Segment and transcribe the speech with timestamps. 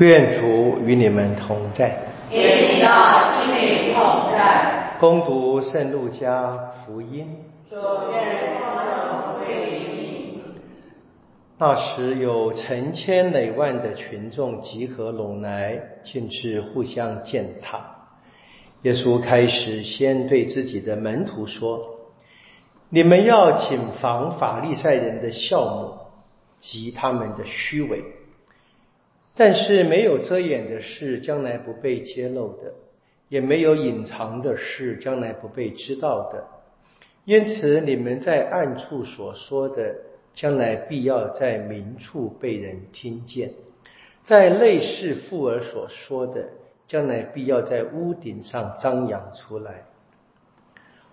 [0.00, 1.94] 愿主与你们同在，
[2.30, 2.88] 与你的
[3.44, 4.96] 心灵同在。
[4.98, 7.36] 恭读圣路加福音。
[7.68, 7.76] 主
[8.10, 10.42] 愿光荣归于你。
[11.58, 17.80] 那时有成千累万的群众集合拢来，尽是互相践踏。
[18.80, 21.78] 耶稣开始先对自己的门徒说
[22.88, 25.94] ：“你们要谨防法利赛人的笑目
[26.58, 28.02] 及他们的虚伪。”
[29.40, 32.74] 但是没有遮掩的事，将来不被揭露的；
[33.30, 36.44] 也没有隐藏的事，将来不被知道的。
[37.24, 39.96] 因此，你们在暗处所说的，
[40.34, 43.48] 将来必要在明处被人听见；
[44.24, 46.46] 在类似妇儿所说的，
[46.86, 49.86] 将来必要在屋顶上张扬出来。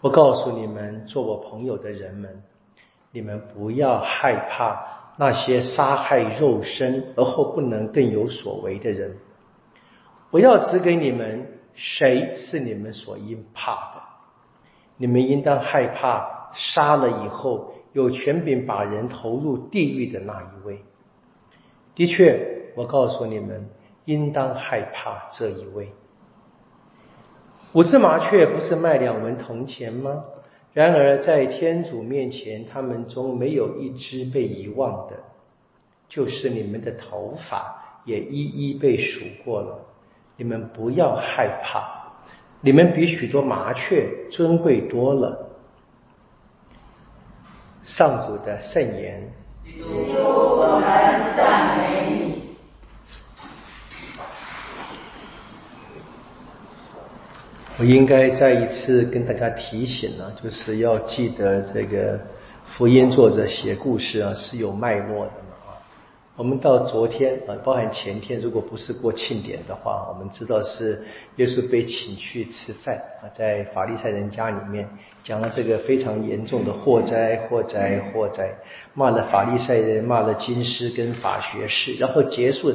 [0.01, 2.43] 我告诉你们，做我朋友的人们，
[3.13, 4.96] 你们不要害怕。
[5.17, 9.17] 那些杀害肉身而后不能更有所为的人，
[10.29, 14.01] 我要指给你们，谁是你们所应怕的？
[14.97, 20.81] 你们应当害怕杀了以后有权柄把人投入地狱的那一位。
[21.95, 23.69] 的确，我告诉你们，
[24.05, 25.91] 应当害怕这一位。
[27.73, 30.23] 五只麻雀不是卖两文铜钱吗？
[30.73, 35.15] 然而，在天主面前，他们中没有一只被遗忘的，
[36.07, 39.79] 就是你们的头发也一一被数过了。
[40.35, 42.11] 你们不要害怕，
[42.61, 45.49] 你们比许多麻雀尊贵多了。
[47.81, 49.27] 上主的圣言。
[49.79, 51.26] 主，我们
[57.79, 62.19] 我应该再一次跟大家提醒呢，就是要记得这个
[62.65, 65.77] 福音作者写故事啊是有脉络的嘛啊。
[66.35, 71.03] 我们到昨天啊，包含前天，如果不是过庆典的话，我们知道是
[71.35, 74.89] 耶稣被请去吃饭啊，在法利赛人家里面
[75.23, 78.55] 讲了这个非常严重的祸灾，祸灾，祸灾，
[78.95, 82.73] 骂了法利赛人，骂了经师跟法学士，然后结束。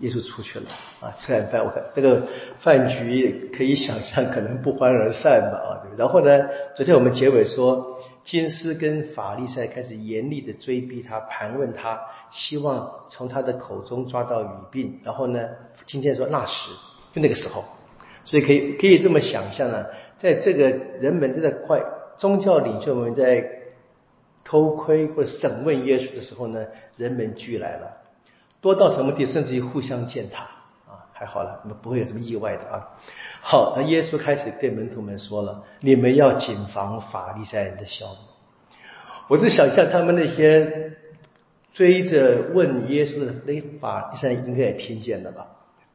[0.00, 0.66] 耶稣出去了
[1.00, 2.22] 啊，吃完饭，我看这个
[2.60, 12.00] 饭局可以想象可能不欢而散吧啊，对然后呢，昨天我们结尾说，金斯跟法利赛开始严厉的追逼他，盘问他，
[12.30, 15.00] 希望从他的口中抓到语病。
[15.02, 15.48] 然后呢，
[15.86, 16.70] 今天说那时
[17.12, 17.64] 就那个时候，
[18.22, 19.86] 所以可以可以这么想象啊，
[20.18, 20.68] 在这个
[21.00, 21.82] 人们正在快
[22.16, 23.48] 宗教领袖们在
[24.44, 26.66] 偷窥或者审问耶稣的时候呢，
[26.96, 27.96] 人们聚来了。
[28.60, 30.44] 多到什么地，甚至于互相践踏
[30.88, 31.06] 啊！
[31.12, 32.88] 还好了，那么不会有什么意外的啊。
[33.40, 38.16] 好，那耶稣开始对门徒们说了：“你们要谨防法利赛人的笑。”
[39.28, 40.96] 我是想象他们那些
[41.72, 45.46] 追着问耶稣的那法利赛人应该也听见了吧？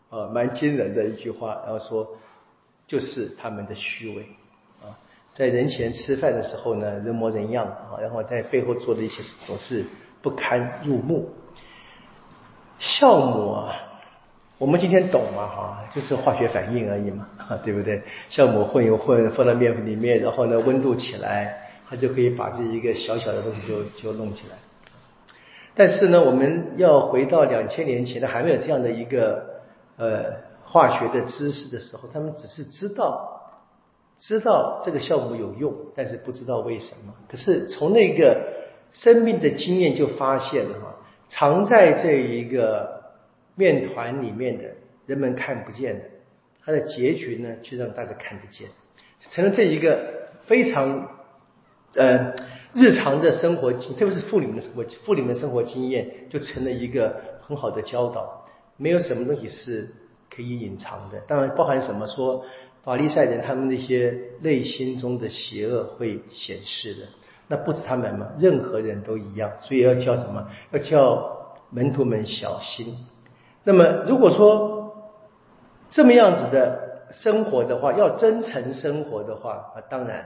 [0.09, 2.16] 啊，蛮惊人的一句话，然后说
[2.88, 4.28] 就是他们的虚伪
[4.81, 4.95] 啊，
[5.34, 9.84] 在人前吃饭的时候呢，人模人样啊，然后在背后做的一些事总是
[10.22, 11.30] 不堪入目。
[12.80, 13.74] 酵母啊，
[14.58, 17.28] 我们今天懂嘛哈，就是化学反应而已嘛，
[17.64, 18.02] 对不对？
[18.30, 24.56] 酵母混一混，放到面粉里面，然后呢温度起来，它就可以把这一个小小的东西就就弄起来。
[25.76, 29.62] 但是呢，我们要回到两千年前的还没有这样的一个
[29.98, 33.42] 呃化学的知识的时候，他们只是知道
[34.20, 37.14] 知道这个酵母有用，但是不知道为什么。
[37.28, 38.38] 可是从那个
[38.92, 40.96] 生命的经验就发现了哈。
[41.36, 43.02] 藏在这一个
[43.56, 44.66] 面团里面的，
[45.08, 46.06] 人们看不见的，
[46.64, 48.70] 它的结局呢，却让大家看得见，
[49.32, 51.10] 成了这一个非常
[51.96, 52.36] 呃
[52.74, 58.46] 日常的生活，特别是妇女们的生活，妇女们生活经验，就成了一个很好的教导。
[58.78, 59.90] 没有什么东西是
[60.30, 62.46] 可以隐藏的，当然包含什么说
[62.84, 67.02] 法利赛人他们那些内心中的邪恶会显示的。
[67.48, 70.48] 那不止他们嘛，任何人都一样，所以要叫什么？
[70.72, 73.06] 要叫门徒们小心。
[73.64, 74.96] 那么，如果说
[75.90, 80.25] 这么样子的生活的话，要真诚生活的话，啊，当然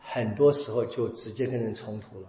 [0.00, 2.28] 很多时候就直接跟人冲突了。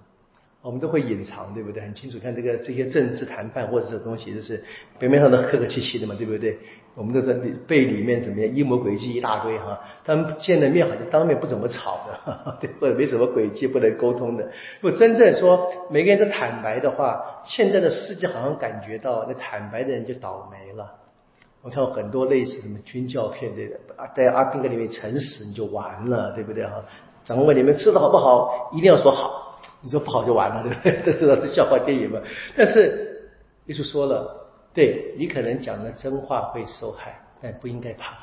[0.68, 1.82] 我们都会隐藏，对不对？
[1.82, 4.62] 很清楚，看这个这些政治谈判或者这东西，就是
[5.00, 6.58] 表面上都客客气气的嘛，对不对？
[6.94, 7.34] 我们都在
[7.66, 9.80] 背里面怎么样，阴谋诡计一大堆哈。
[10.04, 14.44] 他们见了面好像当面不怎么吵的， 对，或者没什么诡计不能沟通的。
[14.82, 20.92] 如果真正说每个人都坦白的话，现在的世界好像感觉到那坦白的人就倒霉了。
[21.62, 23.80] 我看过很多类似什么军教片对的，
[24.14, 26.84] 在阿兵哥里面诚实你就完了，对不对哈？
[27.24, 29.47] 掌握你们吃的好不好，一定要说好。
[29.88, 31.02] 你说不好就完了， 对不对？
[31.06, 32.20] 这知道是笑话电影嘛？
[32.58, 33.32] 但是
[33.68, 34.36] 耶稣说了，
[34.74, 38.16] 对你可能讲的真话会受害，但不应该怕。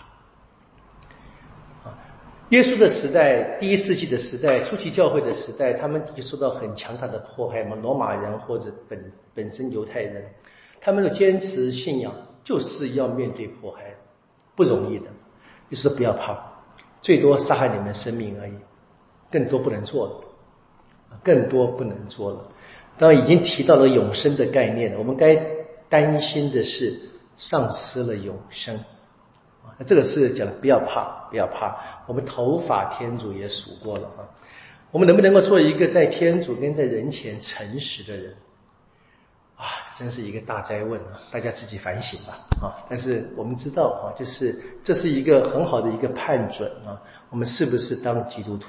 [1.88, 1.96] 啊，
[2.50, 7.74] 耶稣的时代，第一世纪的时代，初期教会的时代，他们就受到很强大的迫害嘛。
[7.80, 10.22] 罗马人或者本本身犹太人，
[10.82, 12.12] 他们的坚持信仰
[12.44, 13.94] 就是要面对迫害，
[14.54, 15.06] 不容易的。
[15.70, 16.38] 就说不要怕，
[17.00, 18.52] 最多杀害你们生命而已，
[19.32, 20.14] 更多不能做了，
[21.22, 22.50] 更多不能做了。
[22.98, 25.34] 当然已经提到了永生的概念，我们该
[25.88, 26.98] 担心的是
[27.36, 28.76] 丧失了永生。
[29.64, 31.76] 啊，这个是讲不要怕，不要怕。
[32.06, 34.28] 我们头发天主也数过了啊，
[34.90, 38.34] 我们能不能够做一个在天主跟在人前诚实的人？
[39.56, 41.18] 啊，真是一个大灾问啊！
[41.30, 42.74] 大家自己反省吧啊！
[42.90, 47.00] 但是我们知道啊，就是这是一个很好的一个判准啊，
[47.30, 48.66] 我们是不是当基督徒？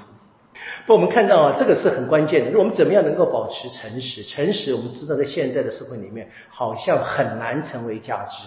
[0.86, 2.58] 不，我们看到啊，这个是很关键的。
[2.58, 4.22] 我们怎么样能够保持诚实？
[4.22, 8.44] 诚实，我们知道在现在的社会里面，好像很难成为价值。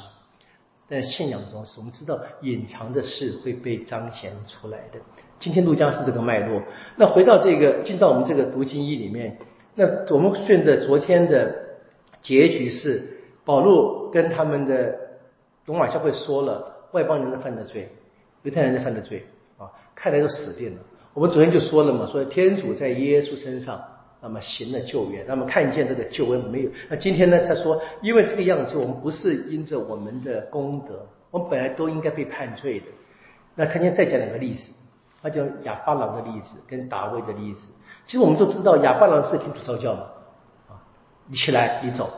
[0.88, 5.00] 但信仰中是我们知道隐藏的事会被彰显出来的。
[5.38, 6.62] 今天陆江是这个脉络。
[6.96, 9.38] 那回到这个，进到我们这个读经义里面，
[9.76, 11.54] 那我们顺着昨天的
[12.22, 13.04] 结局是，
[13.46, 14.96] 保罗跟他们的
[15.66, 17.88] 罗马教会说了外邦人的犯的罪，
[18.42, 19.26] 犹太人的犯的罪
[19.60, 20.82] 啊，看来都死定了。
[21.14, 23.82] 我们昨天就说了嘛，说天主在耶稣身上，
[24.22, 26.70] 那么行了救援，那么看见这个救恩没有？
[26.88, 27.40] 那今天呢？
[27.40, 32.86] 他说，因为这个样子，我们不是因着我们的功德，我们本来都应该被判罪的。
[33.56, 34.72] 那他今天再讲两个例子，
[35.22, 37.72] 他讲亚巴郎的例子跟达卫的例子。
[38.06, 40.02] 其实我们都知道，亚巴郎是天主召教嘛，
[40.70, 40.78] 啊，
[41.28, 42.10] 你起来，你走。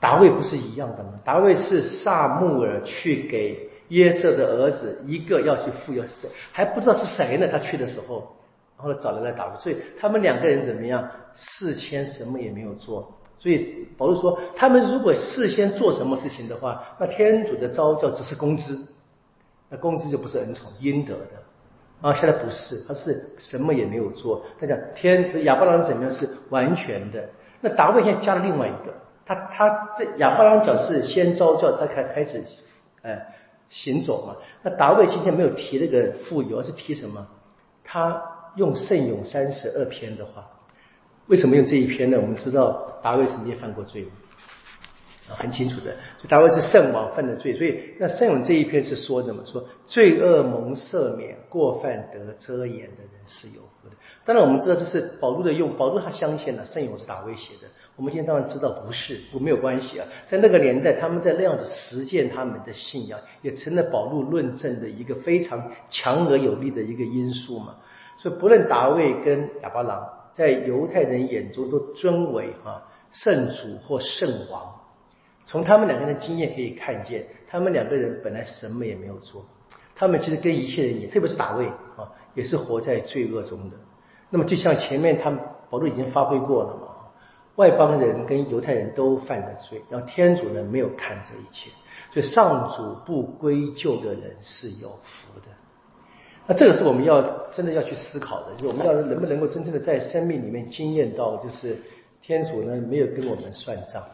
[0.00, 1.12] 达卫不是一样的吗？
[1.24, 3.67] 达卫是萨穆尔去给。
[3.88, 7.48] 约瑟的儿子一个要去赴约，瑟还不知道是谁呢？
[7.48, 8.36] 他去的时候，
[8.76, 11.08] 然后找人来打所以他们两个人怎么样？
[11.34, 13.14] 事先什么也没有做。
[13.38, 18.76] 所以保罗说，他们如果事先做什么事情的话，那天主的招教只是工资，
[19.68, 21.30] 那工资就不是恩宠，应得的。
[22.00, 24.44] 啊，现在不是，他是什么也没有做。
[24.60, 27.28] 他讲天亚伯拉罕怎么样是完全的。
[27.60, 28.92] 那达卫现在加了另外一个，
[29.24, 32.42] 他他这亚伯拉罕讲是先招教，他才开始，
[33.02, 33.34] 哎。
[33.70, 37.26] 行走嘛，那达卫今天没有提那个富有，而是提什么？
[37.84, 38.22] 他
[38.56, 40.46] 用圣咏三十二篇的话，
[41.26, 42.18] 为什么用这一篇呢？
[42.20, 44.08] 我们知道达卫曾经犯过罪。
[45.34, 49.42] 很清楚的，所以大卫是圣王犯的罪，所以那圣咏这一篇是说的嘛？
[49.44, 53.94] 说罪恶蒙赦免，过犯得遮掩的人是有福的。
[54.24, 57.68] 当然我们知道这是保罗的用，保罗他相信了圣咏是大卫写的。
[57.96, 60.06] 我们今天当然知道不是，不没有关系啊。
[60.26, 67.76] 在那个年代，他们在那样子实践他们的信仰，也成了保罗论证的一个非常强而有力的一个因素嘛。
[68.18, 74.74] 所以不论大卫跟亚巴郎，在犹太人眼中都尊为啊圣主或圣王。
[75.50, 79.42] 从他们两个人的经验可以看见，他们两个人本来什么也没有做，
[79.96, 81.64] 他们其实跟一切人也，特别是大卫
[81.96, 82.04] 啊，
[82.34, 83.76] 也是活在罪恶中的。
[84.28, 85.40] 那么就像前面他们
[85.70, 86.88] 保罗已经发挥过了嘛，
[87.56, 91.70] 外邦人跟犹太人都犯了罪，然后天主呢没有看这一切，
[92.12, 95.46] 所以上主不归咎的人是有福的。
[96.46, 97.22] 那这个是我们要
[97.52, 101.78] 真的要去思考的，就是我们要能不能够真正的在生命里面经验到，就是
[102.20, 104.04] 天主呢没有跟我们算账。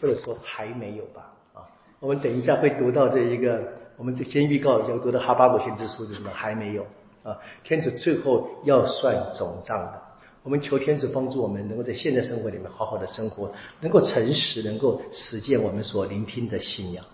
[0.00, 1.64] 或者说还没有吧，啊，
[2.00, 3.62] 我们等一下会读到这一个，
[3.96, 6.86] 我们先预告一下，读的哈巴谷先知书是什么还没有
[7.22, 10.02] 啊，天主最后要算总账的，
[10.42, 17.04] 我们求天主帮助我们能够在现在生活里面好好的生活，能够诚实，能够实践我们所聆听的信仰。